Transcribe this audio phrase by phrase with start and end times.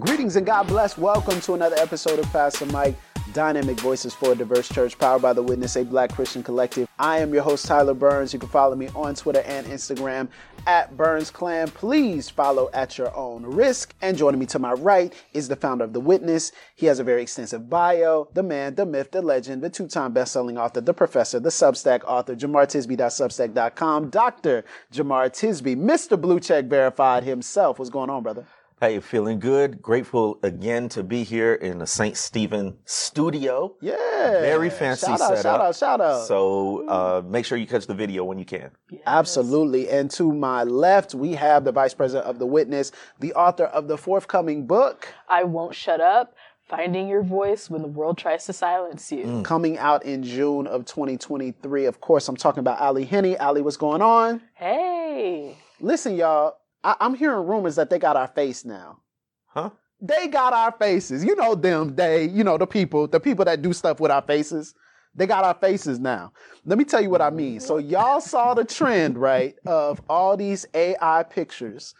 [0.00, 0.96] Greetings and God bless.
[0.96, 2.94] Welcome to another episode of Pass the Mic,
[3.32, 6.86] Dynamic Voices for a Diverse Church, powered by the Witness, a Black Christian collective.
[7.00, 8.32] I am your host, Tyler Burns.
[8.32, 10.28] You can follow me on Twitter and Instagram
[10.68, 11.68] at Burns Clan.
[11.68, 13.92] Please follow at your own risk.
[14.00, 16.52] And joining me to my right is the founder of The Witness.
[16.76, 18.28] He has a very extensive bio.
[18.34, 22.36] The man, the myth, the legend, the two-time best-selling author, the professor, the Substack author,
[22.36, 24.64] JamarTisby.substack.com, Dr.
[24.92, 26.20] Jamar Tisby, Mr.
[26.20, 27.80] Blue Check Verified himself.
[27.80, 28.46] What's going on, brother?
[28.80, 29.82] Hey, feeling good.
[29.82, 32.16] Grateful again to be here in the St.
[32.16, 33.74] Stephen studio.
[33.80, 33.96] Yeah.
[34.40, 35.42] Very fancy shout out, setup.
[35.42, 36.26] Shout out, shout out.
[36.26, 38.70] So uh, make sure you catch the video when you can.
[39.04, 39.88] Absolutely.
[39.88, 43.88] And to my left, we have the vice president of The Witness, the author of
[43.88, 46.36] the forthcoming book, I Won't Shut Up
[46.68, 49.42] Finding Your Voice When the World Tries to Silence You.
[49.42, 51.86] coming out in June of 2023.
[51.86, 53.36] Of course, I'm talking about Ally Henny.
[53.36, 54.40] Ally, what's going on?
[54.54, 55.56] Hey.
[55.80, 58.98] Listen, y'all, I- I'm hearing rumors that they got our face now.
[59.46, 59.70] Huh?
[60.00, 61.24] They got our faces.
[61.24, 64.22] You know them, they, you know, the people, the people that do stuff with our
[64.22, 64.74] faces.
[65.14, 66.32] They got our faces now.
[66.64, 67.58] Let me tell you what I mean.
[67.58, 71.94] So y'all saw the trend, right, of all these AI pictures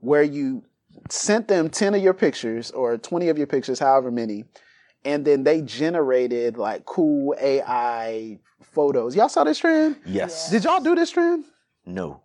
[0.00, 0.64] where you
[1.10, 4.44] sent them 10 of your pictures or 20 of your pictures, however many,
[5.04, 9.14] and then they generated like cool AI photos.
[9.14, 9.96] Y'all saw this trend?
[10.04, 10.50] Yes.
[10.50, 11.44] Did y'all do this trend?
[11.86, 12.22] No.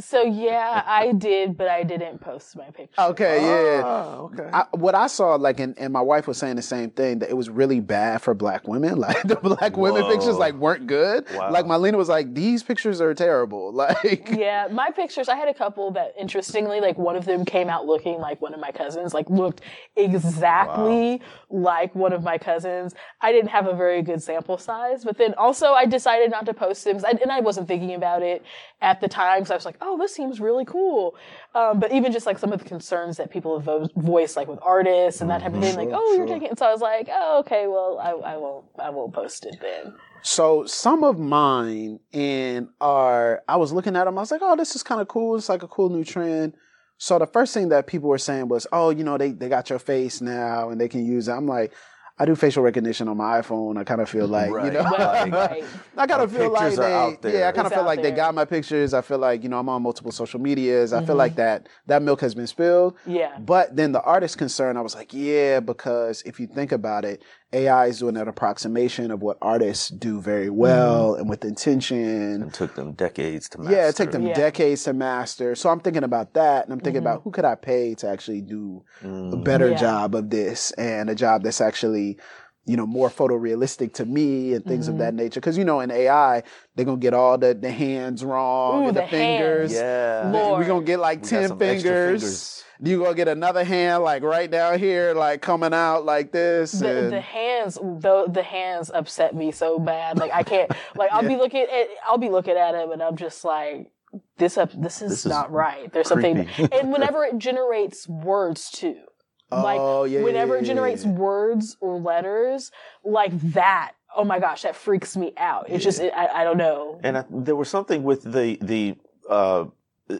[0.00, 3.00] So, yeah, I did, but I didn't post my picture.
[3.00, 3.82] Okay, yeah.
[3.84, 4.48] Oh, okay.
[4.52, 7.30] I, what I saw, like, and, and my wife was saying the same thing that
[7.30, 8.98] it was really bad for black women.
[9.00, 11.26] Like the black women pictures, like, weren't good.
[11.34, 11.50] Wow.
[11.50, 13.72] Like Marlena was like, these pictures are terrible.
[13.80, 17.68] Like, Yeah, my pictures, I had a couple that interestingly, like one of them came
[17.68, 19.62] out looking like one of my cousins, like looked
[19.96, 22.94] exactly like one of my cousins.
[23.20, 26.54] I didn't have a very good sample size, but then also I decided not to
[26.54, 28.44] post them 'cause I, and I wasn't thinking about it
[28.80, 31.14] at the time because I was like, oh, this seems really cool.
[31.54, 34.48] Um, but even just like some of the concerns that people have vo- voiced, like
[34.48, 36.58] with artists and that type of thing, like, oh, you're taking it.
[36.58, 39.94] So I was like, oh, okay, well, I, I won't, I won't post it then.
[40.22, 44.56] so some of mine and are, I was looking at them, I was like, oh,
[44.56, 45.36] this is kind of cool.
[45.36, 46.54] It's like a cool new trend.
[46.98, 49.70] So the first thing that people were saying was, oh, you know, they, they got
[49.70, 51.32] your face now and they can use it.
[51.32, 51.72] I'm like,
[52.20, 53.78] I do facial recognition on my iPhone.
[53.78, 55.64] I kind of feel like, you know, Well, right.
[55.96, 58.02] I kind Our of feel like pictures they, yeah, I kind of feel out like
[58.02, 58.92] they got my pictures.
[58.92, 60.92] I feel like you know I'm on multiple social medias.
[60.92, 61.16] I feel mm-hmm.
[61.16, 62.98] like that that milk has been spilled.
[63.06, 63.38] Yeah.
[63.38, 67.22] But then the artist concern, I was like, yeah, because if you think about it,
[67.52, 71.20] AI is doing an approximation of what artists do very well mm-hmm.
[71.20, 72.42] and with intention.
[72.42, 73.74] It took them decades to master.
[73.74, 74.34] Yeah, it took them Yeah.
[74.34, 75.54] decades to master.
[75.56, 77.24] So I'm thinking about that, and I'm thinking about mm-hmm.
[77.24, 79.44] who could I pay to actually do a mm.
[79.44, 79.76] better Yeah.
[79.76, 82.18] job of this, and a job that's actually,
[82.66, 85.16] you know, more photorealistic to me and things of that mm-hmm.
[85.16, 85.40] nature.
[85.40, 86.42] Because you know, in AI,
[86.74, 89.72] they're gonna get all the the hands wrong Ooh, and the, the fingers.
[89.72, 89.82] hands.
[89.82, 90.30] Yeah.
[90.32, 90.60] Lord.
[90.60, 91.84] We're gonna get like We ten fingers.
[91.84, 92.64] fingers.
[92.82, 96.72] You gonna get another hand like right down here, like coming out like this.
[96.72, 101.10] the, and- the hands the the hands upset me so bad like i can't like
[101.12, 103.90] i'll be looking at i'll be looking at him and i'm just like
[104.38, 108.70] this up this is This is not right there's something and whenever it generates words
[108.70, 109.09] too like
[109.52, 112.70] Oh, yeah, yeah, whenever yeah, it generates words or letters
[113.04, 115.66] like that oh my gosh that freaks me out.
[115.68, 117.00] It's just it, I, I don't know.
[117.02, 118.96] And I, there was something with the the
[119.28, 119.66] uh,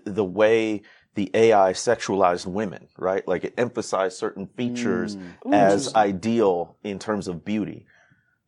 [0.04, 0.82] the way
[1.16, 3.26] the AI sexualized women, right?
[3.26, 5.52] Like it emphasized certain features Mm.
[5.52, 7.86] as ideal in terms of beauty,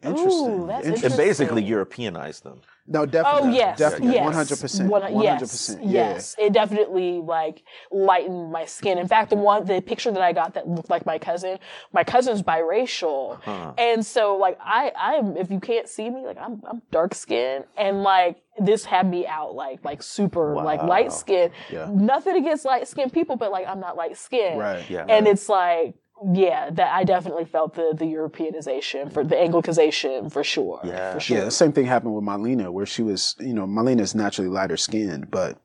[0.02, 0.62] interesting.
[0.62, 1.10] Ooh, that's interesting.
[1.10, 1.66] and basically Interesting.
[1.68, 2.60] Europeanized them.
[2.86, 3.50] No, definitely.
[3.50, 5.84] Oh yes, definitely, yes, one hundred percent, One- one hundred yes, percent.
[5.86, 8.98] Yes, it definitely like lightened my skin.
[8.98, 11.58] In fact, the one the picture that I got that looked like my cousin,
[11.92, 13.74] my cousin's biracial, uh-huh.
[13.78, 17.64] and so like I I'm if you can't see me like I'm I'm dark skinned
[17.76, 21.52] and like this had me out like like super like light skin.
[21.70, 21.88] Yeah.
[21.88, 24.58] Nothing against light skinned people, but like I'm not light skinned.
[24.58, 24.88] Right.
[24.90, 25.06] Yeah.
[25.08, 25.94] And it's like.
[26.32, 30.80] Yeah, that I definitely felt the the Europeanization for the Anglicization for sure.
[30.84, 31.14] Yeah.
[31.14, 31.38] for sure.
[31.38, 34.48] Yeah, the same thing happened with Marlena, where she was, you know, Marlena is naturally
[34.48, 35.60] lighter skinned, but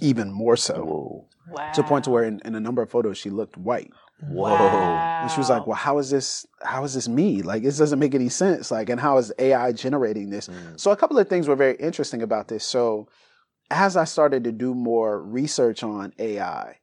[0.00, 1.28] even more so Whoa.
[1.50, 1.72] Wow.
[1.72, 3.90] to the point to where in, in a number of photos she looked white.
[4.20, 4.56] Whoa.
[4.56, 6.46] And she was like, "Well, how is this?
[6.62, 7.42] How is this me?
[7.42, 8.70] Like, this doesn't make any sense.
[8.70, 10.76] Like, and how is AI generating this?" Hmm.
[10.76, 12.64] So, a couple of things were very interesting about this.
[12.64, 13.08] So,
[13.70, 16.76] as I started to do more research on AI,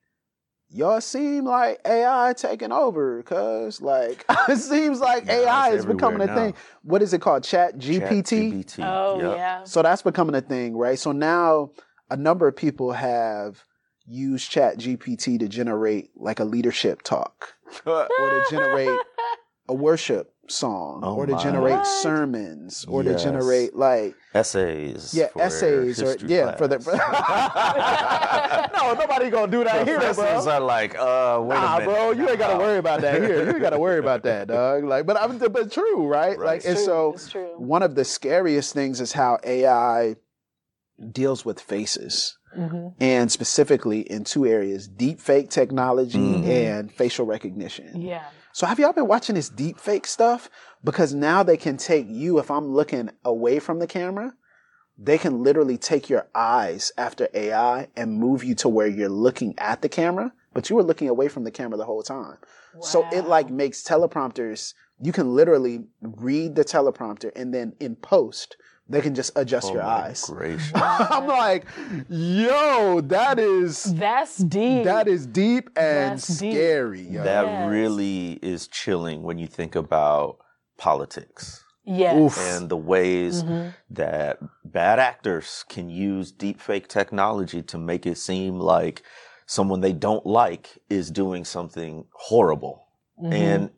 [0.74, 6.22] y'all seem like AI taking over, cause like it seems like Nah, AI is becoming
[6.22, 6.62] a everywhere thing.
[6.84, 7.44] What is it called?
[7.44, 8.52] Chat GPT.
[8.66, 9.38] ChatGPT, Oh yep.
[9.38, 9.64] yeah.
[9.64, 10.98] So that's becoming a thing, right?
[11.00, 11.72] So now
[12.10, 13.64] a number of people have
[14.06, 17.54] used Chat GPT to generate like a leadership talk
[17.86, 19.00] or to generate
[19.70, 21.42] a worship song Oh or to my.
[21.44, 21.88] generate What?
[21.88, 25.14] sermons or to generate like Essays.
[25.14, 28.70] yeah for their essays or history yeah for the class.
[28.74, 31.94] no nobody gonna do that here Professors bro are like, uh, wait Nah, a minute.
[31.94, 33.44] bro, you ain't gotta worry about that here.
[33.46, 34.84] You ain't gotta worry about that, dog.
[34.84, 36.38] Like, but I'm, but true, right?
[36.38, 36.46] Right.
[36.46, 37.54] Like, and True, so it's true.
[37.58, 40.16] one of the scariest things is how AI
[41.12, 46.46] deals with faces, hmm and specifically in two areas: deep fake technology Mhm.
[46.46, 48.02] and facial recognition.
[48.02, 48.26] Yeah.
[48.54, 50.48] So, have y'all been watching this deep fake stuff?
[50.84, 54.36] Because now they can take you if I'm looking away from the camera.
[54.96, 59.56] They can literally take your eyes after AI and move you to where you're looking
[59.58, 62.38] at the camera, but you were looking away from the camera the whole time.
[62.80, 68.56] So it like makes teleprompters, you can literally read the teleprompter and then in post,
[68.90, 70.24] they can just adjust Oh your my eyes.
[70.26, 70.72] gracious.
[70.76, 71.66] I'm like,
[72.10, 74.84] yo, that is That's deep.
[74.86, 77.02] that is deep and That's scary.
[77.02, 77.24] Yo.
[77.24, 77.70] That Yes.
[77.70, 80.38] really is chilling when you think about
[80.78, 82.16] politics yes.
[82.18, 82.38] Oof.
[82.40, 83.74] and the ways Mhm.
[83.92, 89.04] that bad actors can use deepfake technology to make it seem like
[89.46, 92.88] someone they don't like is doing something horrible.
[93.22, 93.34] Mhm.
[93.34, 93.70] And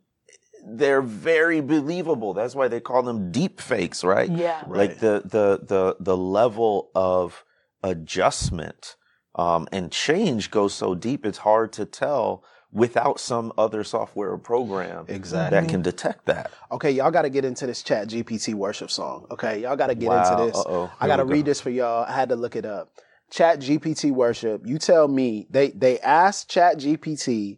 [0.67, 2.33] they're very believable.
[2.33, 4.29] That's why they call them deep fakes, right?
[4.29, 4.63] yeah.
[4.65, 4.89] Right.
[4.89, 7.43] Like the the the the level of
[7.83, 8.95] adjustment
[9.35, 11.25] um, and change goes so deep.
[11.25, 15.59] It's hard to tell without some other software or program Exactly.
[15.59, 16.51] that can detect that.
[16.71, 19.27] Okay, y'all got to get into this Chat GPT worship song.
[19.31, 20.55] Okay, y'all got to get Wow, into this.
[20.65, 20.91] uh-oh.
[20.99, 21.29] I got to go.
[21.31, 22.03] read this for y'all.
[22.05, 22.91] I had to look it up.
[23.31, 24.61] Chat GPT worship.
[24.65, 27.57] You tell me they they asked Chat GPT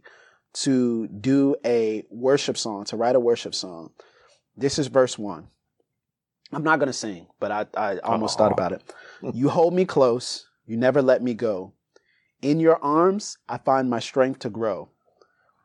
[0.61, 3.91] to do a worship song to write a worship song.
[4.55, 5.47] This is verse one.
[6.51, 8.81] I'm not gonna sing, but I I almost thought about it.
[9.33, 10.45] You hold me close.
[10.67, 11.73] You never let me go.
[12.43, 14.89] In your arms, I find my strength to grow.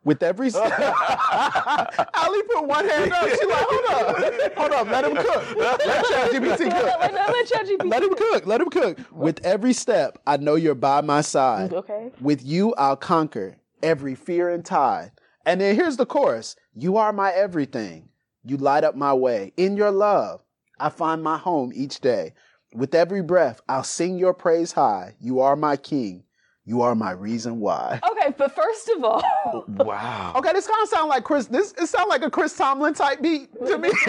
[0.04, 3.28] With every step, Ally put one hand up.
[3.28, 5.56] She's like, "Hold up, hold up, let him cook.
[5.56, 7.00] Let ChatGPT cook.
[7.00, 8.46] let, let Let him cook.
[8.46, 8.98] Let him cook.
[9.12, 11.72] With every step, I know you're by my side.
[11.72, 12.10] Okay.
[12.20, 15.12] With you, I'll conquer every fear and tide.
[15.44, 18.08] And then here's the chorus You are my everything.
[18.44, 19.52] You light up my way.
[19.56, 20.42] In your love,
[20.78, 22.34] I find my home each day.
[22.74, 25.14] With every breath, I'll sing your praise high.
[25.20, 26.24] You are my king.
[26.64, 27.98] You are my reason why.
[28.12, 29.22] Okay, but first of all,
[29.68, 30.32] Wow.
[30.36, 31.46] Okay, this kind of sound like Chris.
[31.46, 33.90] This it sound like a Chris Tomlin type beat to me.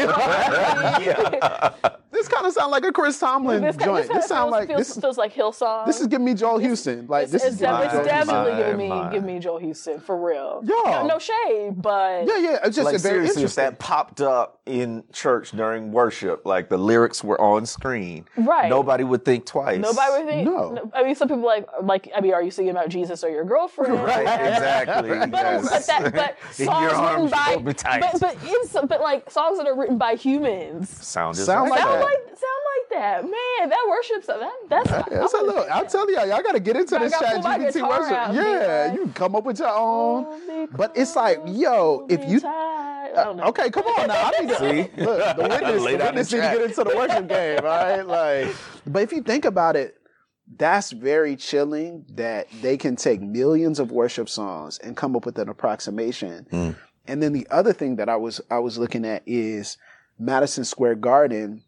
[2.11, 4.07] this kind of sound like a Chris Tomlin this, joint.
[4.07, 4.97] this, This sound feels, like feels, this.
[4.99, 5.85] feels like Hillsong.
[5.87, 7.07] This is giving me Joel Houston.
[7.07, 9.11] Like this it's, is giving me it's definitely My, giving me my.
[9.11, 10.61] giving me Joel Houston for real.
[10.63, 10.75] Yeah.
[10.85, 12.57] No, no shade, but Yeah, yeah.
[12.63, 13.63] It's just like a very seriously, if interesting.
[13.65, 18.69] that popped up in church during worship, like the lyrics were on screen, Right.
[18.69, 19.79] Nobody would think twice.
[19.79, 20.45] nobody would think.
[20.45, 20.91] No.
[20.93, 22.09] I mean, some people like like.
[22.15, 23.93] I mean, are you singing about Jesus or your girlfriend?
[24.03, 25.09] Right, exactly.
[25.27, 25.69] But, yes.
[25.69, 28.01] but, that, but songs your written by hold tight.
[28.01, 31.79] but but in but like songs that are written by humans sound just Sound like,
[31.79, 32.05] like sound that.
[32.05, 33.23] like sound like that.
[33.23, 34.39] Man, that worship stuff.
[34.69, 37.41] That, that's Yeah, so look, I'm telling y'all, y'all got to get into this chat
[37.43, 38.11] GPT worship.
[38.17, 40.47] out Yeah, like, you can come up with your own.
[40.47, 43.11] me But it's like, yo, if you- tight.
[43.15, 43.43] I don't know.
[43.43, 44.31] Uh, okay, come on now.
[44.33, 45.03] I need to See?
[45.03, 45.35] look.
[45.37, 48.01] The witness, the witness need to get into the worship game, right?
[48.01, 48.55] Like,
[48.87, 49.95] but if you think about it,
[50.57, 52.05] that's very chilling.
[52.09, 56.47] That they can take millions of worship songs and come up with an approximation.
[56.51, 56.75] Mm.
[57.07, 59.77] And then the other thing that I was I was looking at is
[60.19, 61.63] Madison Square Garden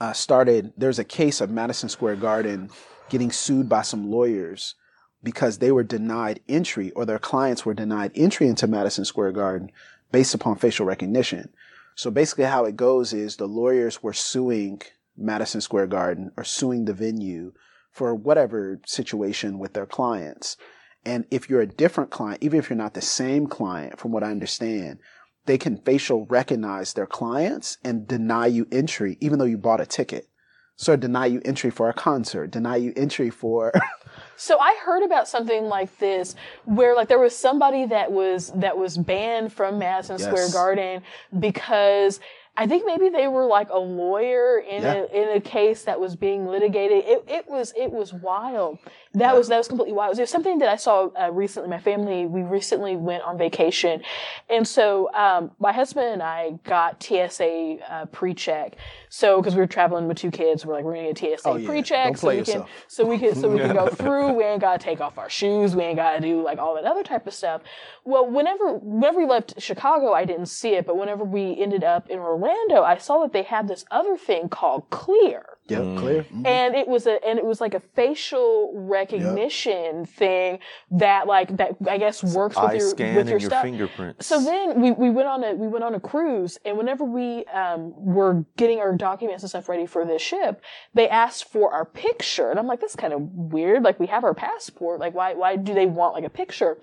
[0.00, 0.72] uh, started.
[0.76, 2.70] There's a case of Madison Square Garden
[3.08, 4.74] getting sued by some lawyers
[5.22, 9.70] because they were denied entry or their clients were denied entry into Madison Square Garden
[10.12, 11.50] based upon facial recognition.
[11.94, 14.80] So basically how it goes is the lawyers were suing
[15.16, 17.52] Madison Square Garden or suing the venue
[17.90, 20.56] for whatever situation with their clients.
[21.04, 24.22] And if you're a different client, even if you're not the same client, from what
[24.22, 24.98] I understand,
[25.46, 29.86] they can facial recognize their clients and deny you entry, even though you bought a
[29.86, 30.28] ticket.
[30.76, 33.72] So deny you entry for a concert, deny you entry for
[34.36, 38.76] So I heard about something like this where like there was somebody that was that
[38.78, 41.02] was banned from Madison Square Garden
[41.38, 42.20] because
[42.56, 44.92] I think maybe they were like a lawyer in Yeah.
[44.94, 47.04] a in a case that was being litigated.
[47.06, 48.78] It it was it was wild.
[49.14, 50.16] That was that was completely wild.
[50.16, 51.70] There's something that I saw uh, recently.
[51.70, 54.02] My family we recently went on vacation,
[54.50, 58.76] and so um, my husband and I got TSA uh, pre-check.
[59.08, 61.56] So because we were traveling with two kids, we're like we're gonna get TSA Oh,
[61.56, 61.68] yeah.
[61.68, 64.32] pre-check so we can so we can so we can go through.
[64.34, 65.74] We ain't gotta take off our shoes.
[65.74, 67.62] We ain't gotta do like all that other type of stuff.
[68.04, 72.10] Well, whenever whenever we left Chicago, I didn't see it, but whenever we ended up
[72.10, 76.24] in Orlando, I saw that they had this other thing called Clear Yep, clear.
[76.24, 76.46] Mhm.
[76.46, 80.58] and it was a and it was like a facial recognition thing
[80.90, 83.62] that like that I guess works with Eye your scan with and your, your stuff.
[83.62, 84.26] fingerprints.
[84.26, 87.44] So then we, we went on a we went on a cruise and whenever we
[87.46, 90.60] um, were getting our documents and stuff ready for this ship,
[90.94, 93.82] they asked for our picture and I'm like that's kind of weird.
[93.84, 94.98] Like we have our passport.
[95.00, 96.78] Like why why do they want like a picture?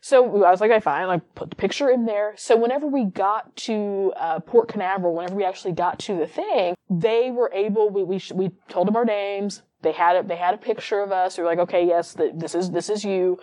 [0.00, 2.34] So I was like, I fine, like put the picture in there.
[2.36, 6.74] So whenever we got to uh, Port Canaveral, whenever we actually got to the thing,
[6.88, 7.90] they were able.
[7.90, 9.62] We we, we told them our names.
[9.82, 10.28] They had it.
[10.28, 11.36] They had a picture of us.
[11.36, 13.38] We were like, okay, yes, th- this is this is you.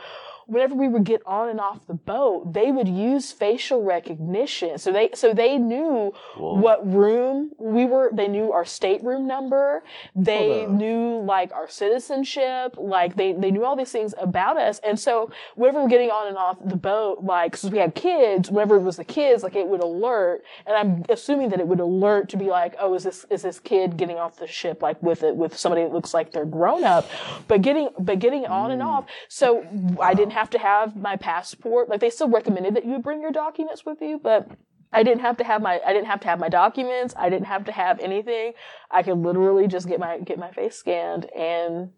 [0.47, 4.77] Whenever we would get on and off the boat, they would use facial recognition.
[4.77, 8.09] So they so they knew what room we were.
[8.13, 9.83] They knew our stateroom number.
[10.15, 12.75] They knew like our citizenship.
[12.77, 14.79] Like they they knew all these things about us.
[14.83, 18.49] And so whenever we're getting on and off the boat, like since we had kids,
[18.49, 20.43] whenever it was the kids, like it would alert.
[20.65, 23.59] And I'm assuming that it would alert to be like, oh, is this is this
[23.59, 26.83] kid getting off the ship like with it with somebody that looks like they're grown
[26.83, 27.09] up,
[27.47, 29.05] but getting but getting on and off.
[29.27, 29.65] So
[30.01, 31.89] I didn't have to have my passport.
[31.89, 34.47] Like they still recommended that you bring your documents with you, but.
[34.93, 37.13] I didn't have to have my I didn't have to have my documents.
[37.17, 38.53] I didn't have to have anything.
[38.89, 41.91] I could literally just get my get my face scanned and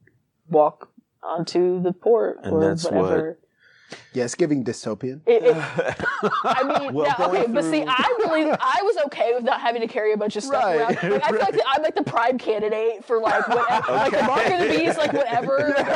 [0.50, 0.90] walk
[1.22, 3.40] onto the port And or that's what- whatever.
[4.14, 5.22] Yeah, it's giving dystopian.
[5.26, 5.56] It, it,
[6.44, 9.62] I mean, Well, now, okay, going but see, I really, I was okay with not
[9.62, 11.12] having to carry a bunch of stuff Right, around.
[11.12, 14.24] Like, I feel like the, I'm like the prime candidate for like whatever, like the
[14.24, 15.88] mark of the beast, like whatever, like,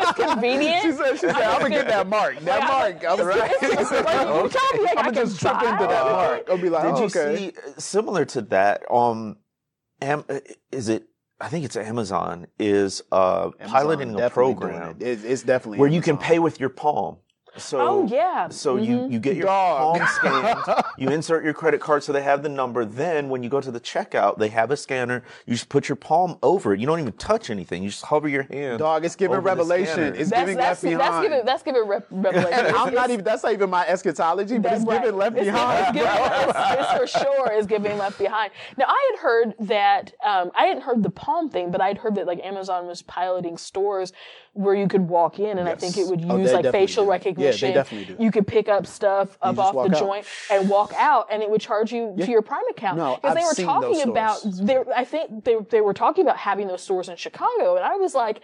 [0.00, 0.82] it's convenient.
[0.82, 2.38] She said, she said, I'm gonna get that mark.
[2.40, 3.20] That Like, mark.
[3.20, 3.50] I'm it's- right.
[3.62, 6.06] it's- it's like, you tell me, like, I I'm gonna just trip buy into that
[6.06, 6.10] it.
[6.10, 6.50] mark.
[6.50, 7.36] I'll be like, Did oh, you okay.
[7.36, 8.82] see uh, similar to that?
[8.90, 9.36] Um,
[10.00, 10.40] Am, uh,
[10.72, 11.04] is it?
[11.40, 15.06] I think it's Amazon is uh, Amazon piloting a program it.
[15.06, 17.18] It- It's definitely where you can pay with your palm.
[17.58, 18.48] So Oh yeah.
[18.48, 19.98] So you, you get your Dog.
[19.98, 22.84] palm scanned, you insert your credit card so they have the number.
[22.84, 25.22] Then when you go to the checkout, they have a scanner.
[25.46, 26.80] You just put your palm over it.
[26.80, 27.82] You don't even touch anything.
[27.82, 28.78] You just hover your hand.
[28.78, 30.14] Dog, it's giving over revelation.
[30.14, 31.00] It's that's giving that's left behind.
[31.00, 32.52] that's giving that's giving rep- revelation.
[32.66, 33.24] and I'm It's- not even.
[33.24, 35.02] That's not even my eschatology, but That's it's right.
[35.02, 35.96] giving left It's- behind.
[35.96, 38.52] It's, giving, it's, it's for sure is giving left behind.
[38.76, 42.14] Now I had heard that um, I hadn't heard the palm thing, but I'd heard
[42.16, 44.12] that like Amazon was piloting stores
[44.58, 47.04] where you could walk in, and I think it would Oh, use they like facial
[47.04, 47.10] do.
[47.10, 47.74] Yeah, they recognition.
[47.74, 48.22] definitely do.
[48.22, 50.00] You could pick up stuff up off the out.
[50.00, 52.98] joint and walk out, and it would charge you to your Prime account.
[52.98, 54.38] No, because they were seen talking those about.
[54.66, 57.96] They, I think they they were talking about having those stores in Chicago, and I
[57.96, 58.42] was like.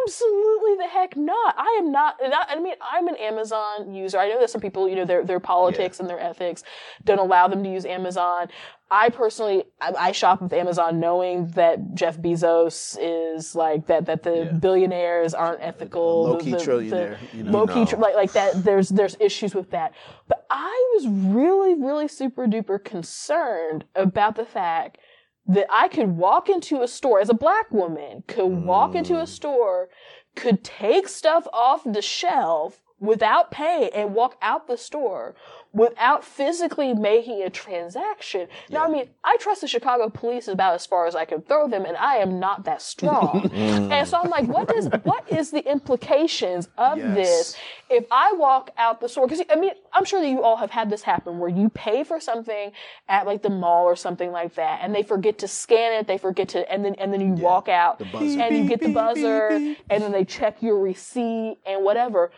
[0.00, 1.56] Absolutely the heck not.
[1.58, 4.18] I am not, and I, mean, I'm an Amazon user.
[4.18, 6.62] I know that some people, you know, their, their politics and their ethics
[7.04, 8.48] don't allow them to use Amazon.
[8.88, 13.23] I personally, I, I shop with Amazon knowing that Jeff Bezos is
[13.54, 16.24] like that, that the billionaires aren't ethical.
[16.24, 17.50] Low-key the- the- trillionaire, the you know.
[17.52, 17.84] low-key, No.
[17.86, 19.92] tr- like, like that, there's, there's issues with that.
[20.28, 24.98] But I was really, really super duper concerned about the fact
[25.46, 29.22] that I could walk into a store as a black woman, could walk into Mm.
[29.22, 29.88] a store,
[30.36, 35.34] could take stuff off the shelf without paying and walk out the store
[35.74, 38.46] without physically making a transaction.
[38.70, 41.68] Now, I mean, I trust the Chicago police about as far as I can throw
[41.68, 43.50] them, and I am not that strong.
[43.52, 47.14] and so I'm like, what is what is the implications of Yes.
[47.16, 47.56] this
[47.90, 49.26] if I walk out the store?
[49.26, 52.04] Because I mean, I'm sure that you all have had this happen where you pay
[52.04, 52.70] for something
[53.08, 56.18] at like the mall or something like that, and they forget to scan it, they
[56.18, 59.48] forget to, and then and then you walk out and you get the buzzer,
[59.90, 62.30] and then they check your receipt and whatever.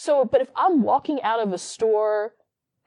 [0.00, 2.32] So, but if I'm walking out of a store,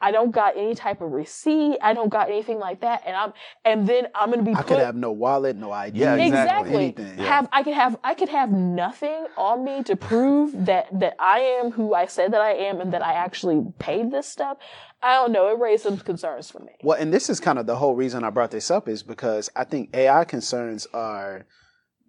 [0.01, 3.33] I don't got any type of receipt, I don't got anything like that, and I'm
[3.63, 5.99] and then I'm gonna be I put could have no wallet, no ID.
[5.99, 7.19] Yeah, exactly Anything.
[7.19, 11.41] have I could have I could have nothing on me to prove that that I
[11.41, 14.57] am who I said that I am and that I actually paid this stuff.
[15.03, 15.49] I don't know.
[15.49, 16.71] It raised some concerns for me.
[16.81, 19.51] Well, and this is kind of the whole reason I brought this up is because
[19.55, 21.45] I think AI concerns are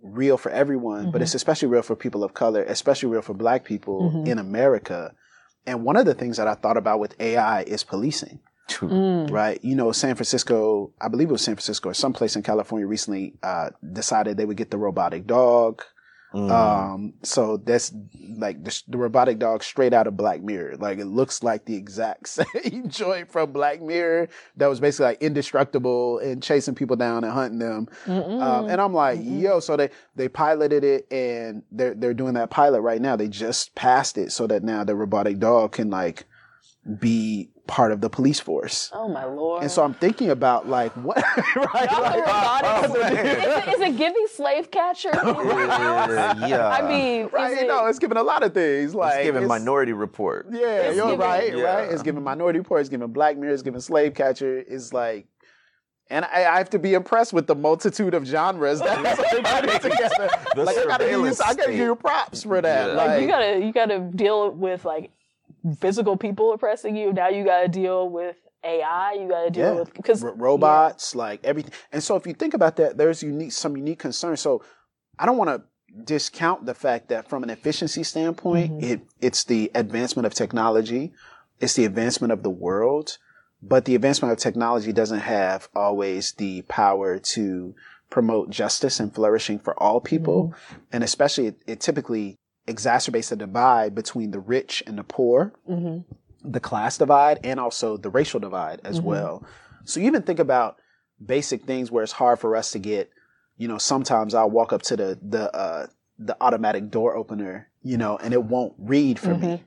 [0.05, 1.37] real for everyone, but it's mm-hmm.
[1.37, 4.31] especially real for people of color, especially real for black people mm-hmm.
[4.31, 5.15] in America.
[5.67, 8.41] And one of the things that I thought about with AI is policing.
[8.71, 9.31] Mm.
[9.31, 9.63] Right.
[9.63, 13.35] You know, San Francisco, I believe it was San Francisco or someplace in California recently,
[13.43, 15.83] uh, decided they would get the robotic dog.
[16.35, 16.51] Mm.
[16.51, 17.95] Um, so that's
[18.37, 20.77] like the, the robotic dog straight out of Black Mirror.
[20.79, 25.23] Like it looks like the exact same joint from Black Mirror that was basically like
[25.23, 27.89] indestructible and chasing people down and hunting them.
[28.07, 32.51] Um, and I'm like, yo, so they they piloted it and they're they're doing that
[32.51, 33.15] pilot right now.
[33.15, 36.25] They just passed it so that now the robotic dog can like
[36.99, 38.91] be part of the police force.
[38.93, 39.63] Oh my lord!
[39.63, 41.17] And so I'm thinking about like what,
[41.57, 41.91] right?
[41.91, 43.13] Y'all like, robotics- oh, man.
[43.27, 45.11] is, it, is it giving slave catcher?
[45.15, 46.69] yeah, yeah.
[46.69, 47.53] I mean, right?
[47.53, 48.95] is You it, know, it's giving a lot of things.
[48.95, 50.47] Like it's giving it's- Minority Report.
[50.51, 51.63] Yeah, It's you're giving- right, Yeah.
[51.63, 51.91] right.
[51.93, 52.81] It's giving Minority Report.
[52.81, 53.55] It's giving Black Mirror.
[53.55, 54.59] It's giving Slave Catcher.
[54.59, 55.27] It's like,
[56.11, 59.41] and I, I have to be impressed with the multitude of genres that they
[59.73, 60.31] put together.
[60.55, 62.89] The like I gotta give you, surveillance I gotta give you props for that.
[62.89, 62.93] Yeah.
[62.95, 65.13] Like, like you gotta you gotta deal with like
[65.79, 67.13] physical people oppressing you.
[67.13, 69.13] Now you gotta deal with AI.
[69.21, 71.73] You gotta deal yeah, with because R- robots, like everything.
[71.93, 74.41] And so if you think about that, there's unique some unique concerns.
[74.41, 74.63] So
[75.19, 75.63] I don't want to
[76.05, 78.85] discount the fact that from an efficiency standpoint, mm-hmm.
[78.85, 81.13] it it's the advancement of technology,
[81.61, 83.19] it's the advancement of the world,
[83.63, 87.75] but the advancement of technology doesn't have always the power to
[88.11, 90.81] promote justice and flourishing for all people, mm-hmm.
[90.93, 96.01] and especially it, it typically exacerbates the divide between the rich and the poor mm-hmm.
[96.51, 99.09] the class divide and also the racial divide as mm-hmm.
[99.09, 99.47] well.
[99.85, 100.77] So you even think about
[101.25, 103.11] basic things where it's hard for us to get,
[103.59, 105.87] you know, sometimes I'll walk up to the the uh
[106.19, 109.47] the automatic door opener, you know, and it won't read for mm-hmm.
[109.47, 109.65] me.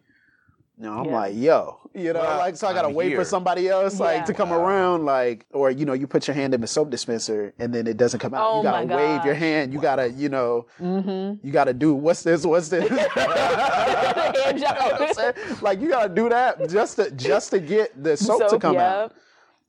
[0.80, 1.12] You know, I'm Yeah.
[1.16, 3.18] like, yo, you know, Well, like so I gotta I'm wait here.
[3.18, 4.26] for somebody else like Yeah.
[4.26, 7.54] to come around, like, or you know, you put your hand in the soap dispenser
[7.58, 8.46] and then it doesn't come out.
[8.46, 9.74] Oh you gotta wave your hand.
[9.74, 11.46] You gotta, you know, mm-hmm.
[11.46, 12.88] you gotta do what's this, what's this.
[13.08, 14.78] Hand job.
[14.98, 18.48] You know what like you gotta do that just to just to get the soap,
[18.50, 18.96] to come yeah.
[18.96, 19.14] out.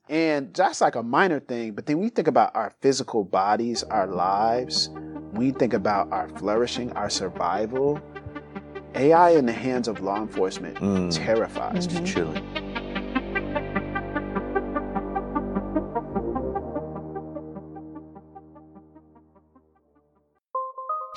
[0.09, 4.07] And that's like a minor thing, but then we think about our physical bodies, our
[4.07, 4.89] lives,
[5.33, 8.01] we think about our flourishing, our survival.
[8.99, 11.09] AI in the hands of law enforcement Mm.
[11.25, 12.05] terrifies me.
[12.05, 12.43] Chilling.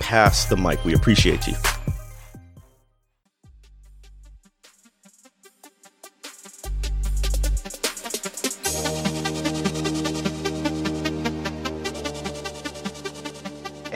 [0.00, 0.84] pass the mic.
[0.84, 1.54] We appreciate you.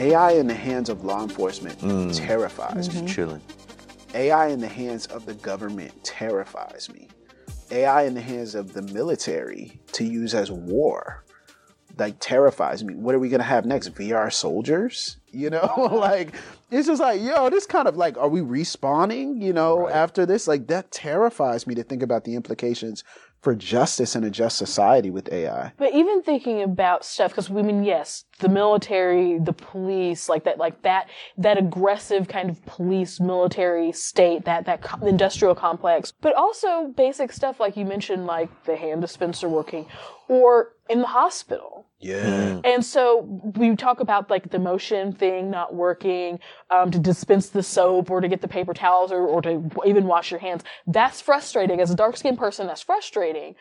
[0.02, 2.14] AI in the hands of law enforcement mm.
[2.14, 2.96] terrifies me.
[2.96, 3.06] Mm-hmm.
[3.06, 3.40] Chilling.
[4.14, 7.08] AI in the hands of the government terrifies me.
[7.70, 11.24] AI in the hands of the military to use as war
[11.98, 12.94] like terrifies me.
[12.94, 13.94] What are we gonna have next?
[13.94, 15.16] VR soldiers?
[15.30, 16.34] You know, like
[16.70, 19.40] it's just like, yo, this kind of like, are we respawning?
[19.42, 23.04] You know, after this, like that terrifies me to think about the implications
[23.42, 25.72] for justice and a just society with AI.
[25.76, 30.58] But even thinking about stuff, because we mean, yes, the military, the police, like that,
[30.58, 36.34] like that, that aggressive kind of police military state, that, that co- industrial complex, but
[36.36, 39.86] also basic stuff like you mentioned, like the hand dispenser working
[40.28, 41.86] or in the hospital.
[42.02, 42.60] Yeah.
[42.64, 43.22] And so
[43.56, 48.20] we talk about like the motion thing not working, um, to dispense the soap or
[48.20, 50.62] to get the paper towels or, or to even wash your hands.
[50.86, 51.80] That's frustrating.
[51.80, 53.54] As a dark skinned person, that's frustrating.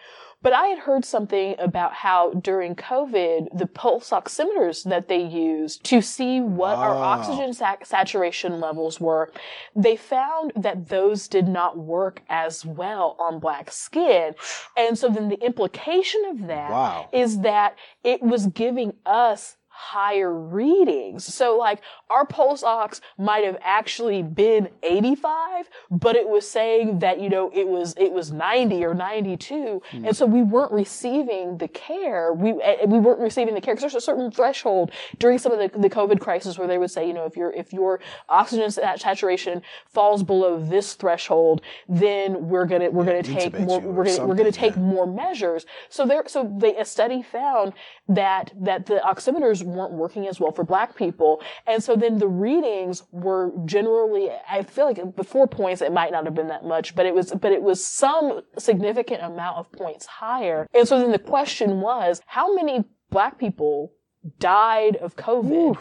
[0.44, 5.84] But I had heard something about how during COVID, the pulse oximeters that they used
[5.84, 9.32] to see what our oxygen sac- saturation levels were,
[9.76, 14.34] they found that those did not work as well on black skin.
[14.78, 17.10] And so then the implication of that Wow.
[17.14, 21.26] is that it was giving us higher readings.
[21.26, 27.20] So like our pulse ox might have actually been 85, but it was saying that,
[27.20, 29.82] you know, it was, it was 90 or 92.
[30.06, 32.32] And so we weren't receiving the care.
[32.32, 35.58] We, eh, we weren't receiving the care because there's a certain threshold during some of
[35.58, 38.70] the, the COVID crisis where they would say, you know, if your, if your oxygen
[38.70, 44.04] saturation falls below this threshold, then we're going to, we're going to take more, we're
[44.04, 45.66] going to, we're going to take more measures.
[45.90, 47.74] So there, so they, a study found
[48.08, 51.42] that, that the oximeters weren't working as well for black people.
[51.68, 56.26] And so then the readings were generally, I feel like before points, it might not
[56.26, 60.06] have been that much, but it was, but it was some significant amount of points
[60.06, 60.68] higher.
[60.74, 63.94] And so then the question was, how many black people
[64.40, 65.78] died of COVID?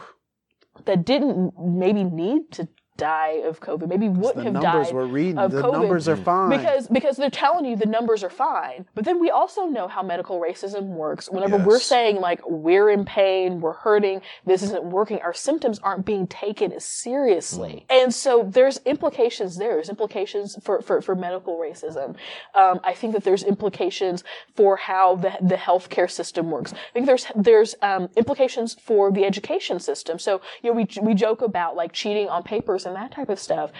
[0.86, 2.68] that didn't maybe need to
[3.00, 6.08] die of COVID, maybe wouldn't The have numbers died we're reading, of the COVID numbers
[6.08, 6.50] are fine.
[6.50, 8.86] because because they're telling you the numbers are fine.
[8.94, 11.28] But then we also know how medical racism works.
[11.30, 16.04] Whenever we're saying like we're in pain, we're hurting, this isn't working, our symptoms aren't
[16.04, 17.86] being taken as seriously.
[17.88, 18.02] Mm.
[18.02, 19.74] And so there's implications there.
[19.74, 22.16] There's implications for for, for medical racism.
[22.54, 24.22] Um, I think that there's implications
[24.54, 26.72] for how the the healthcare system works.
[26.72, 30.18] I think there's there's um, implications for the education system.
[30.18, 33.38] So you know we we joke about like cheating on papers and that type of
[33.38, 33.70] stuff.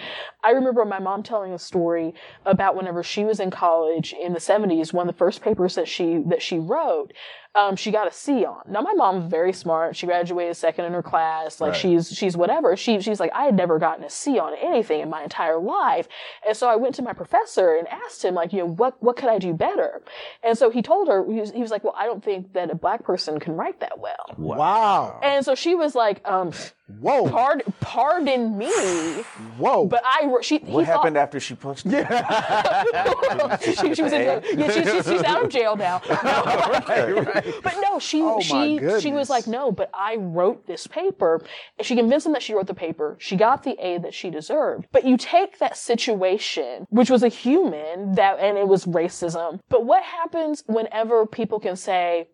[0.43, 2.13] I remember my mom telling a story
[2.45, 5.87] about whenever she was in college in the 70s, one of the first papers that
[5.87, 7.13] she that she wrote,
[7.53, 8.61] um, she got a C on.
[8.69, 9.95] Now my mom's very smart.
[9.95, 11.59] She graduated second in her class.
[11.59, 12.77] Like she's she's whatever.
[12.77, 16.07] She she's like I had never gotten a C on anything in my entire life,
[16.47, 19.17] and so I went to my professor and asked him like you know what what
[19.17, 20.01] could I do better,
[20.43, 22.71] and so he told her he was, he was like well I don't think that
[22.71, 25.19] a black person can write that well, Wow.
[25.21, 26.51] and so she was like um
[26.99, 27.29] Whoa.
[27.29, 28.71] pardon pardon me,
[29.57, 29.85] Whoa.
[29.87, 32.05] but I she What he thought- happened after she punched him?
[33.61, 34.21] she, she was in
[34.57, 36.01] yeah, she, she, she's out of jail now.
[36.21, 41.41] No, But no, she Oh, she she was like, no, but I wrote this paper.
[41.77, 43.17] And she convinced him that she wrote the paper.
[43.19, 44.87] She got the aid that she deserved.
[44.91, 49.59] But you take that situation, which was a human that, and it was racism.
[49.69, 52.27] But what happens whenever people can say,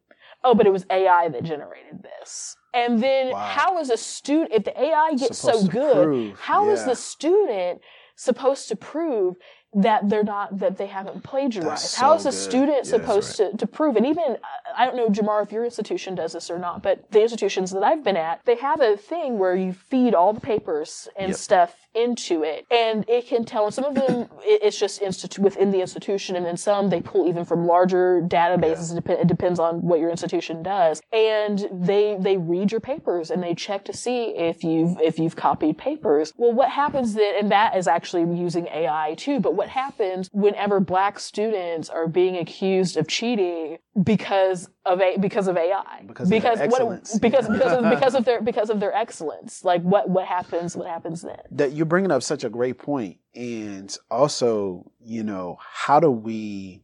[0.44, 2.56] oh, but it was AI that generated this?
[2.74, 6.40] And then how is a student, if the AI gets so Supposed to good, prove,
[6.40, 6.88] how is yeah.
[6.88, 7.82] the student
[8.16, 9.36] supposed to prove
[9.78, 11.84] that they're not that they haven't plagiarized?
[11.84, 12.38] That's How is so a good.
[12.38, 13.96] student Yeah, supposed to, to prove?
[13.96, 14.38] And even
[14.76, 17.84] I don't know, Jamar, if your institution does this or not, but the institutions that
[17.84, 21.87] I've been at, they have a thing where you feed all the papers and stuff
[21.98, 23.66] into it, and it can tell.
[23.66, 27.28] And some of them it's just institu- within the institution, and then some they pull
[27.28, 28.92] even from larger databases.
[28.96, 33.32] It, dep- it depends on what your institution does, and they they read your papers
[33.32, 36.34] and they check to see if you've if you've copied papers.
[36.38, 37.34] Well, what happens then?
[37.40, 39.40] And that is actually using AI too.
[39.40, 45.48] But what happens whenever black students are being accused of cheating because of a because
[45.48, 46.04] of AI?
[46.06, 47.20] Because of their what excellence.
[47.20, 49.64] because because of, because of their because of their excellence.
[49.64, 50.76] Like what what happens?
[50.76, 51.38] What happens then?
[51.52, 56.82] that you're bringing up such a great point and also you know how do we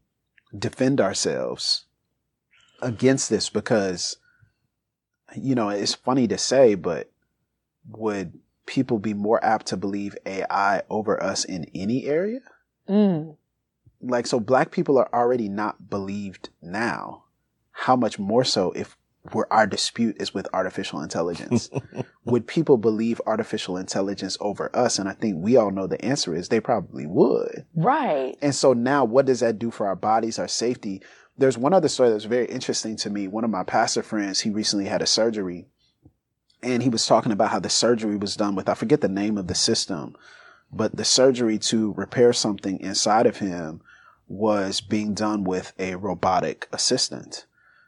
[0.58, 1.86] defend ourselves
[2.82, 3.50] against this?
[3.50, 4.18] Because
[5.36, 7.12] you know it's funny to say but
[7.90, 12.40] would people be more apt to believe ai over us in any area?
[12.88, 13.38] Mm.
[14.02, 17.24] like so black people are already not believed now.
[17.72, 18.98] How much more so if
[19.32, 21.70] where our dispute is with artificial intelligence.
[22.26, 25.00] Would people believe artificial intelligence over us?
[25.00, 27.66] And i think we all know the answer is they probably would.
[27.76, 28.36] Right.
[28.42, 31.02] and so now what does that do for our bodies our safety?
[31.38, 33.28] There's one other story that's very interesting to me.
[33.28, 35.68] One of my pastor friends he recently had a surgery
[36.64, 39.38] and he was talking about how the surgery was done with i forget the name
[39.38, 40.16] of the system
[40.72, 43.82] but the surgery to repair something inside of him
[44.28, 47.46] was being done with a robotic assistant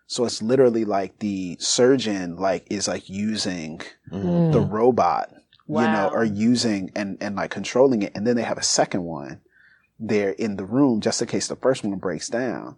[0.08, 3.80] so it's literally like the surgeon like is like using
[4.12, 4.52] mm-hmm.
[4.52, 5.30] the robot
[5.68, 8.12] you know or using and and like controlling it.
[8.16, 9.42] And then they have a second one
[10.00, 12.76] there in the room just in case the first one breaks down.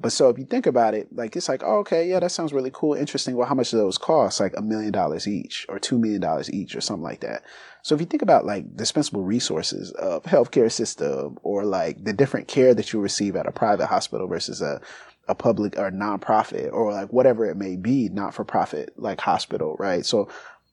[0.00, 2.52] But so if you think about it like it's like oh, okay yeah that sounds
[2.52, 3.36] really cool interesting.
[3.36, 4.40] Well how much do those cost?
[4.40, 7.42] Like a million dollars each or two million dollars each or something like that.
[7.82, 12.46] So if you think about like dispensable resources of healthcare system or like the different
[12.46, 14.80] care that you receive at a private hospital versus a
[15.28, 19.76] a public or nonprofit or like whatever it may be, not for profit like hospital,
[19.78, 20.04] right?
[20.04, 20.28] So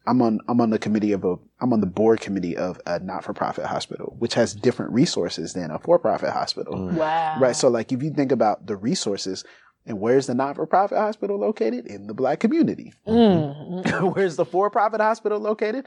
[0.08, 3.00] I'm on I'm on the committee of a I'm on the board committee of a
[3.00, 6.88] not for profit hospital, which has different resources than a for profit hospital.
[6.90, 7.40] Wow.
[7.40, 7.56] Right.
[7.56, 9.44] So like if you think about the resources
[9.86, 11.88] and where's the not for profit hospital located?
[11.88, 12.94] In the black community.
[13.08, 14.14] Mm.
[14.16, 15.86] where's the for profit hospital located?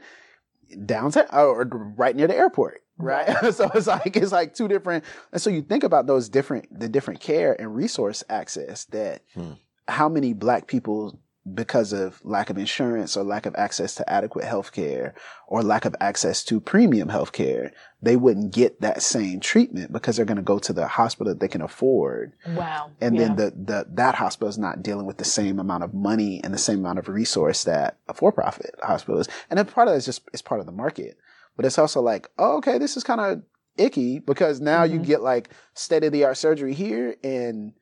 [0.85, 1.65] Downtown or
[1.97, 2.82] right near the airport.
[2.97, 3.27] Right.
[3.53, 6.87] so it's like it's like two different and so you think about those different the
[6.87, 9.53] different care and resource access that hmm.
[9.87, 11.19] how many black people
[11.53, 15.13] because of lack of insurance or lack of access to adequate health care
[15.47, 20.15] or lack of access to premium health care, they wouldn't get that same treatment because
[20.15, 22.31] they're going to go to the hospital that they can afford.
[22.47, 22.91] Wow.
[23.01, 23.27] And Yeah.
[23.27, 26.53] then the, the, that hospital is not dealing with the same amount of money and
[26.53, 29.27] the same amount of resource that a for-profit hospital is.
[29.49, 31.17] And then part of that is just, it's part of the market.
[31.55, 33.41] But it's also like, oh, okay, this is kind of
[33.77, 34.93] icky because now Mm-hmm.
[34.93, 37.73] you get like state of the art surgery here and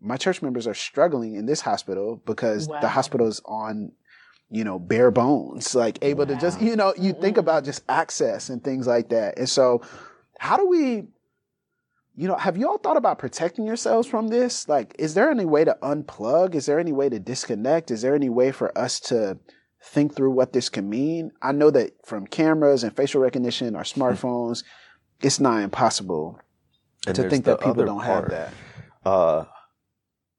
[0.00, 2.80] my church members are struggling in this hospital because Wow.
[2.80, 3.92] the hospital is on
[4.50, 8.48] you know bare bones like able to just you know you think about just access
[8.50, 9.38] and things like that.
[9.38, 9.80] And so
[10.38, 11.04] how do we
[12.16, 14.68] you know have you all thought about protecting yourselves from this?
[14.68, 16.54] Like is there any way to unplug?
[16.54, 17.90] Is there any way to disconnect?
[17.90, 19.38] Is there any way for us to
[19.84, 21.30] think through what this can mean.
[21.42, 24.64] I know that from cameras and facial recognition or smartphones,
[25.20, 26.40] it's not impossible
[27.06, 28.30] And to think that people don't part.
[28.30, 28.52] have that.
[29.08, 29.44] Uh,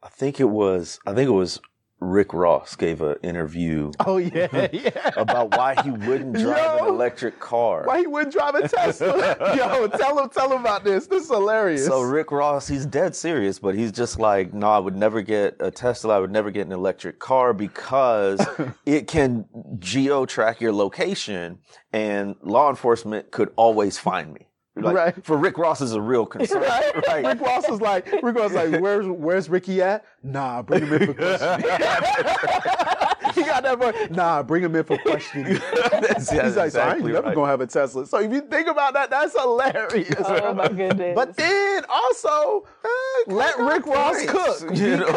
[0.03, 0.99] I think it was.
[1.05, 1.60] I think it was
[1.99, 5.12] Rick Ross gave an interview Oh yeah, yeah.
[5.15, 7.84] about why he wouldn't drive an electric car.
[7.86, 9.38] Why he wouldn't drive a Tesla?
[9.55, 11.08] Yo, tell him, tell him about this.
[11.08, 11.86] This is hilarious.
[11.86, 15.55] So Rick Ross, he's dead serious, but he's just like, no, I would never get
[15.60, 16.17] a Tesla.
[16.17, 18.45] I would never get an electric car because
[18.86, 19.45] it can
[19.79, 21.60] geo track your location,
[21.93, 24.49] and law enforcement could always find me.
[24.77, 25.25] Like, Right.
[25.25, 26.61] For Rick Ross is a real concern.
[26.61, 27.07] Right?
[27.07, 27.25] right.
[27.25, 30.03] Rick Ross is like, Rick Ross is like, where's where's Ricky at?
[30.21, 31.69] Nah, bring him in for questioning.
[33.41, 34.10] he got that voice.
[34.10, 35.54] Nah, bring him in for questioning.
[35.56, 37.36] That's- He's that's like, so I ain't never right.
[37.36, 38.06] gonna have a Tesla.
[38.08, 40.13] So if you think about that, that's hilarious.
[40.19, 41.15] Oh my goodness.
[41.15, 42.89] But then also uh,
[43.34, 45.08] let Rick Ross points, cook you know?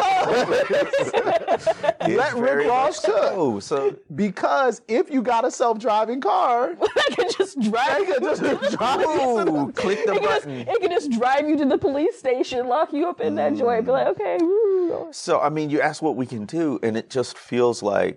[2.07, 3.15] let Rick Ross cook.
[3.33, 3.59] so.
[3.59, 7.99] So because if you got a self-driving car, I can just drive.
[7.99, 10.59] they can just drive you to Ooh, the- click the it, can just, button.
[10.67, 13.85] it can just drive you to the police station, lock you up in that joint,
[13.85, 14.11] be like, mm.
[14.11, 15.07] okay, woo.
[15.11, 18.08] So, I mean, you ask what we can do, and it just feels like,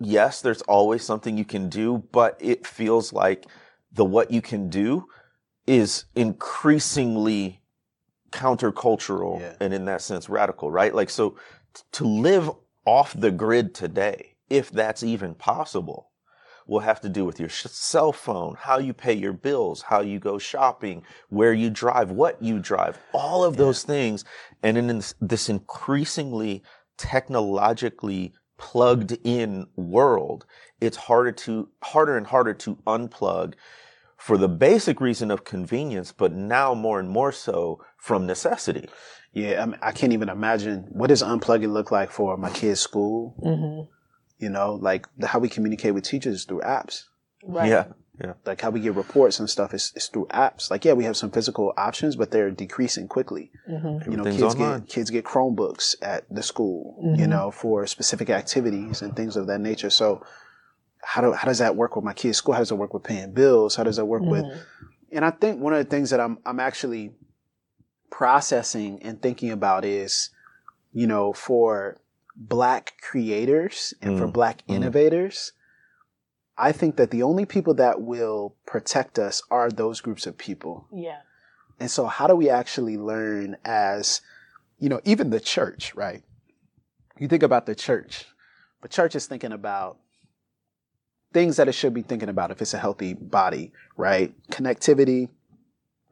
[0.00, 3.46] yes, there's always something you can do, but it feels like
[3.92, 5.06] the what you can do
[5.66, 7.60] is increasingly
[8.30, 9.54] countercultural Yeah.
[9.60, 10.94] and, in that sense, radical, right?
[10.94, 11.30] Like, so
[11.74, 12.50] t- to live
[12.84, 16.10] off the grid today, if that's even possible,
[16.66, 20.00] will have to do with your sh- cell phone, how you pay your bills, how
[20.00, 24.24] you go shopping, where you drive, what you drive, all of those things.
[24.62, 26.62] And in this, this increasingly
[26.96, 30.44] technologically plugged in world,
[30.80, 33.54] it's harder to, harder and harder to unplug
[34.18, 38.86] for the basic reason of convenience, but now more and more so from necessity.
[39.32, 42.80] Yeah, I, mean, I can't even imagine what does unplugging look like for my kids'
[42.80, 43.34] school.
[43.42, 43.90] Mm-hmm.
[44.44, 47.04] You know, like the, how we communicate with teachers through apps.
[47.42, 47.68] Right.
[47.68, 47.86] Yeah.
[48.20, 48.34] Yeah.
[48.44, 50.70] Like how we get reports and stuff is, is through apps.
[50.70, 53.50] Like yeah, we have some physical options, but they're decreasing quickly.
[53.68, 54.10] Mm-hmm.
[54.10, 54.80] You know, kids online.
[54.80, 57.14] get kids get Chromebooks at the school.
[57.16, 59.90] You know, for specific activities and things of that nature.
[59.90, 60.24] So
[61.02, 62.54] how do how does that work with my kids' school?
[62.54, 63.76] How does it work with paying bills?
[63.76, 64.44] How does that work with
[65.12, 67.12] and I think one of the things that I'm I'm actually
[68.10, 70.30] processing and thinking about is,
[70.92, 72.00] you know, for
[72.36, 74.74] black creators and for Mm, black mm.
[74.76, 75.52] innovators,
[76.60, 80.86] I think that the only people that will protect us are those groups of people.
[80.92, 81.20] Yeah.
[81.80, 84.20] And so how do we actually learn as,
[84.78, 86.22] you know, even the church, right?
[87.18, 88.26] You think about the church,
[88.82, 89.98] but church is thinking about
[91.32, 94.34] things that it should be thinking about if it's a healthy body, right?
[94.50, 95.30] Connectivity,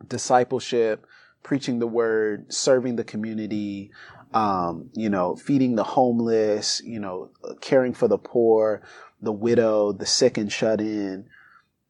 [0.06, 1.06] discipleship,
[1.42, 3.90] preaching the word, serving the community,
[4.32, 7.30] um, you know, feeding the homeless, you know,
[7.60, 8.82] caring for the poor,
[9.20, 11.26] the widow, the sick and shut in.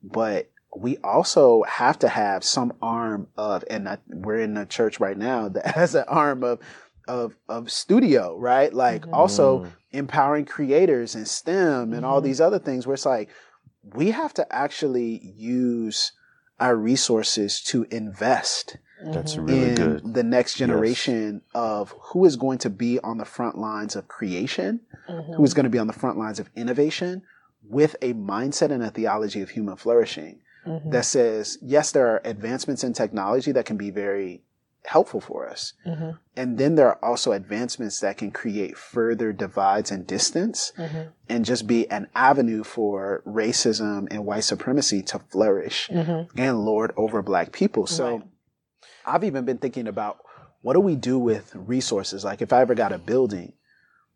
[0.02, 5.00] But we also have to have some arm of, and I, we're in a church
[5.00, 6.60] right now that has an arm of,
[7.06, 8.72] of, of studio, right?
[8.72, 9.14] Like mm-hmm.
[9.14, 9.70] also mm.
[9.92, 12.26] empowering creators and STEM and all mm-hmm.
[12.26, 13.30] these other things where it's like,
[13.94, 16.12] we have to actually use
[16.60, 19.46] our resources to invest That's mm-hmm.
[19.46, 20.14] really in good.
[20.14, 24.80] the next generation of who is going to be on the front lines of creation,
[25.06, 25.44] who is mm-hmm.
[25.44, 27.22] going to be on the front lines of innovation
[27.62, 30.90] with a mindset and a theology of human flourishing mm-hmm.
[30.90, 34.42] that says, yes, there are advancements in technology that can be very
[34.84, 35.74] helpful for us.
[36.34, 40.72] And then there are also advancements that can create further divides and distance
[41.28, 47.20] and just be an avenue for racism and white supremacy to flourish and lord over
[47.22, 47.86] black people.
[47.86, 48.22] So
[49.08, 50.18] I've even been thinking about
[50.62, 52.24] what do we do with resources?
[52.24, 53.52] Like if I ever got a building,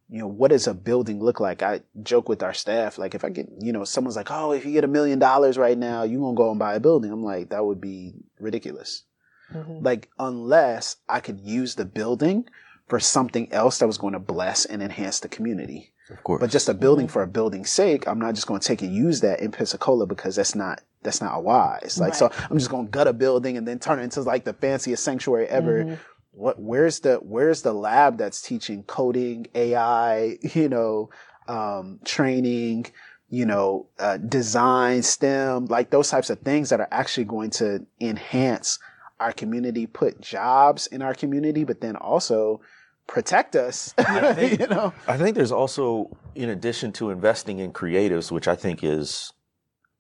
[0.08, 1.62] you know, what does a building look like?
[1.62, 4.64] I joke with our staff, like if I get, you know, someone's like, oh, if
[4.64, 7.10] you get a million dollars right now, you won't go and buy a building.
[7.10, 9.04] I'm like, that would be ridiculous.
[9.52, 9.84] Mm-hmm.
[9.84, 12.48] Like unless I could use the building
[12.88, 15.92] for something else that was going to bless and enhance the community.
[16.10, 16.40] Of course.
[16.40, 17.12] But just a building mm-hmm.
[17.12, 20.06] for a building's sake, I'm not just going to take and use that in Pensacola
[20.06, 21.98] because that's not that's not wise.
[22.00, 24.44] Like so, I'm just going to gut a building and then turn it into like
[24.44, 25.98] the fanciest sanctuary ever.
[26.32, 26.58] What?
[26.58, 31.10] Where's the Where's the lab that's teaching coding, AI, you know,
[31.48, 32.86] um, training,
[33.28, 37.86] you know, uh, design, STEM, like those types of things that are actually going to
[38.00, 38.78] enhance
[39.20, 42.60] our community, put jobs in our community, but then also
[43.06, 43.94] protect us.
[43.98, 44.92] you know.
[45.06, 49.32] I think there's also, in addition to investing in creatives, which I think is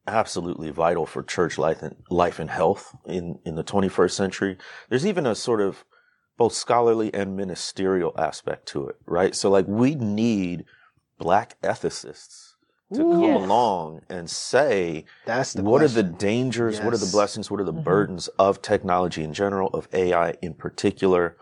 [0.06, 4.56] absolutely vital for church life and life and health in, in the 21st century,
[4.88, 5.84] there's even a sort of
[6.36, 9.34] both scholarly and ministerial aspect to it, right?
[9.34, 10.64] So like we need
[11.18, 12.54] black ethicists
[12.94, 13.42] to come Yes.
[13.44, 16.16] along and say That's the what are the question.
[16.18, 17.76] dangers, what are the blessings, what are Mm-hmm.
[17.78, 21.36] the burdens of technology in general, of AI in particular.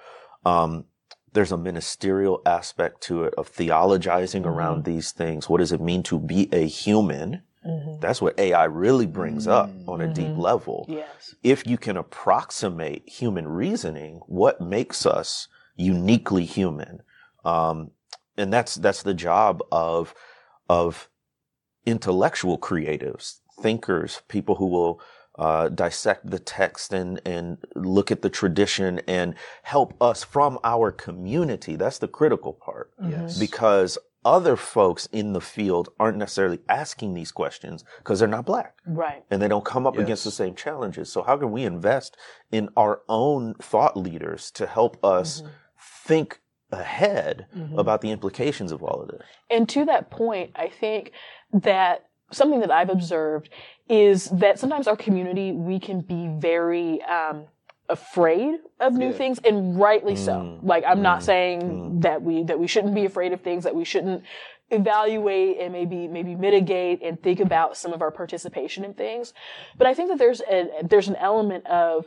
[0.45, 0.85] Um,
[1.33, 4.47] there's a ministerial aspect to it of theologizing Mm-hmm.
[4.47, 5.49] around these things.
[5.49, 7.43] What does it mean to be a human?
[7.67, 8.01] Mm-hmm.
[8.01, 10.87] That's what AI really brings up on a deep level.
[10.89, 11.35] Yes.
[11.43, 15.47] If you can approximate human reasoning, what makes us
[15.77, 17.03] uniquely human?
[17.45, 17.91] Um,
[18.37, 20.15] and that's that's the job of
[20.69, 21.09] of
[21.85, 25.01] intellectual creatives, thinkers, people who will
[25.39, 30.91] uh, dissect the text and and look at the tradition and help us from our
[30.91, 31.77] community.
[31.77, 33.39] That's the critical part Yes.
[33.39, 38.77] because other folks in the field aren't necessarily asking these questions because they're not black
[38.87, 39.25] Right.
[39.31, 41.11] and they don't come up against the same challenges.
[41.11, 42.17] So how can we invest
[42.53, 45.43] in our own thought leaders to help us
[46.05, 49.23] think ahead about the implications of all of this?
[49.51, 51.13] And to that point, I think
[51.53, 53.49] that something that I've observed
[53.89, 57.47] is that sometimes our community, we can be very, um,
[57.91, 60.33] afraid of new things and rightly so.
[60.33, 60.59] Mm.
[60.63, 61.25] Like I'm not mm.
[61.25, 62.03] saying mm.
[62.03, 64.25] that we that we shouldn't be afraid of things that we shouldn't
[64.71, 69.35] evaluate and maybe maybe mitigate and think about some of our participation in things.
[69.77, 72.07] But I think that there's a there's an element of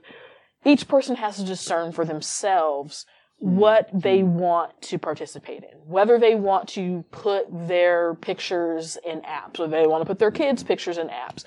[0.65, 3.05] each person has to discern for themselves
[3.39, 9.59] what they want to participate in, whether they want to put their pictures in apps,
[9.59, 11.43] or they want to put their kids' pictures in apps.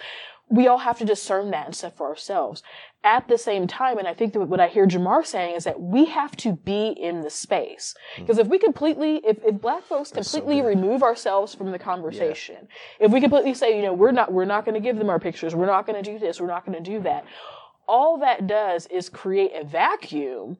[0.48, 2.62] We all have to discern that and stuff for ourselves.
[3.02, 5.80] At the same time, and I think that what I hear Jemar saying is that
[5.80, 7.94] we have to be in the space.
[8.16, 8.22] Hmm.
[8.22, 12.68] Because if we completely, if, if black folks completely remove ourselves from the conversation,
[13.00, 15.20] if we completely say, you know, we're not, we're not going to give them our
[15.20, 17.24] pictures, we're not going to do this, we're not going to do that,
[17.88, 20.58] all that does is create a vacuum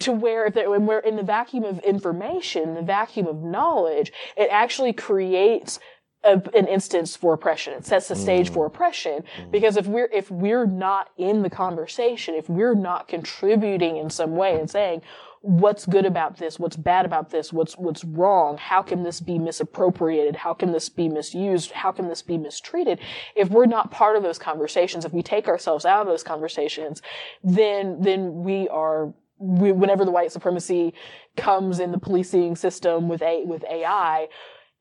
[0.00, 4.12] to where if they, when we're in the vacuum of information, the vacuum of knowledge,
[4.36, 5.78] it actually creates
[6.24, 7.74] a, an instance for oppression.
[7.74, 8.74] It sets the stage for mm.
[8.74, 9.50] oppression mm.
[9.50, 14.36] because if we're if we're not in the conversation, if we're not contributing in some
[14.36, 15.02] way and saying
[15.42, 19.38] what's good about this, what's bad about this, what's what's wrong, how can this be
[19.38, 22.98] misappropriated, how can this be misused, how can this be mistreated?
[23.36, 27.02] If we're not part of those conversations, if we take ourselves out of those conversations,
[27.44, 30.94] then then we are we, whenever the white supremacy
[31.36, 34.28] comes in the policing system with a with AI,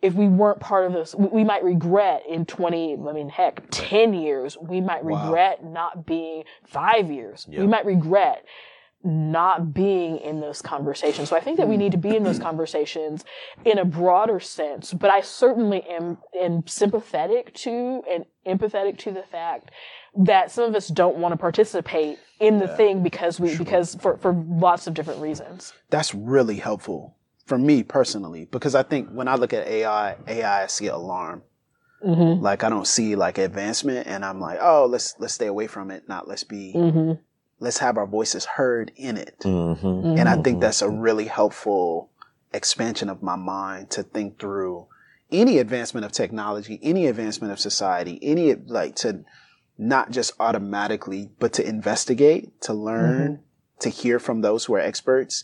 [0.06, 2.94] if we weren't part of this, we, we might regret in twenty.
[2.94, 4.58] I mean, heck, ten years.
[4.62, 7.48] We might regret not being five years.
[7.48, 8.46] We might regret
[9.04, 11.30] not being in those conversations.
[11.30, 12.44] So I think that we need to be in those hmm.
[12.50, 13.24] conversations
[13.63, 14.94] in a broader sense.
[14.94, 19.72] But I certainly am am sympathetic to and empathetic to the fact
[20.18, 24.18] that some of us don't want to participate in the thing because we because for
[24.18, 25.74] for lots of different reasons.
[25.89, 27.14] That's really helpful
[27.45, 31.43] for me personally because I think when I look at AI, AI I see alarm.
[32.03, 32.43] Mm-hmm.
[32.43, 35.89] Like I don't see like advancement, and I'm like, oh, let's let's stay away from
[35.89, 36.08] it.
[36.08, 37.13] Not let's be, Mm-hmm.
[37.60, 39.39] let's have our voices heard in it.
[39.39, 40.19] Mm-hmm.
[40.19, 42.12] And I think that's a really helpful
[42.53, 44.88] expansion of my mind to think through
[45.31, 49.23] any advancement of technology, any advancement of society, any like to
[49.77, 53.39] not just automatically, but to investigate, to learn,
[53.79, 55.43] to hear from those who are experts.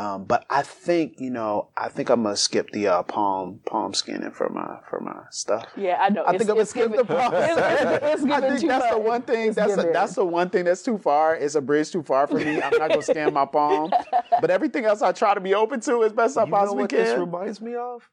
[0.00, 3.92] Um, but I think, you know, I think I'm gonna skip the uh, palm palm
[3.92, 5.66] scanning for my for my stuff.
[5.76, 6.24] Yeah, I know.
[6.26, 7.34] I think I'm gonna skip the palm.
[7.40, 9.48] It's, it's, it's I think too that's the one thing.
[9.48, 11.36] It's That's a, that's the one thing that's too far.
[11.36, 12.62] It's a bridge too far for me.
[12.62, 13.92] I'm not gonna scan my palm.
[14.40, 16.82] But everything else, I try to be open to as best I You know possibly
[16.84, 17.20] what this can.
[17.20, 18.08] reminds me of?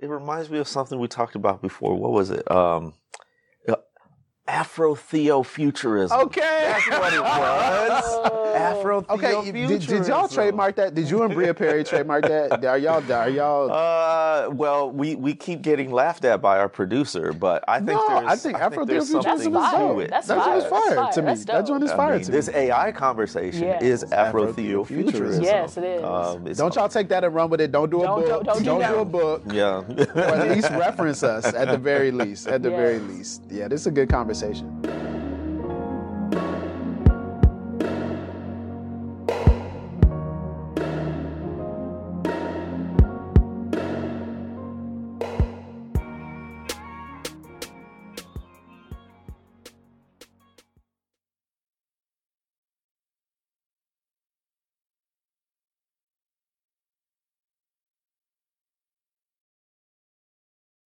[0.00, 1.94] It reminds me of something we talked about before.
[1.94, 2.50] What was it?
[2.50, 2.94] Um,
[4.46, 6.10] uh, Afro Theofuturism.
[6.24, 8.54] Okay, That's what it was.
[8.54, 10.94] Afro Okay, did, did y'all trademark that?
[10.94, 12.64] Did you and Bria Perry trademark that?
[12.64, 13.12] Are y'all?
[13.12, 13.70] Are y'all?
[13.72, 18.08] Uh, well, we, we keep getting laughed at by our producer, but I think No,
[18.08, 19.88] there's I think Afro there's Theofuturism That's is fire.
[19.94, 20.10] to it.
[20.10, 20.94] That's that joint is fire.
[20.96, 21.26] Fire to me.
[21.26, 22.36] That's That joint is fire I mean, to me.
[22.36, 23.82] this AI conversation Yes.
[23.82, 24.86] is Afro Afro-Theofuturism.
[25.12, 25.42] Theofuturism.
[25.42, 26.04] Yes, it is.
[26.04, 27.72] Um, Don't y'all take that and run with it.
[27.72, 28.44] Don't do a Don't- book.
[28.44, 29.42] don't- don't do do a book.
[29.50, 29.82] Yeah.
[29.88, 32.48] or at least reference us at the very least.
[32.48, 33.42] At the very least.
[33.50, 34.68] Yeah, this is a good conversation.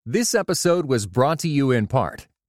[0.05, 2.27] This episode was brought to you in part